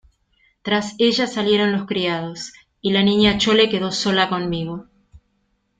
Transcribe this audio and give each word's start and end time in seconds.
tras 0.63 0.95
ella 0.97 1.27
salieron 1.27 1.73
los 1.73 1.85
criados, 1.85 2.53
y 2.81 2.91
la 2.91 3.03
Niña 3.03 3.37
Chole 3.37 3.69
quedó 3.69 3.91
sola 3.91 4.29
conmigo. 4.29 4.87